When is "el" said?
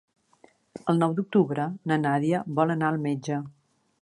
0.93-1.01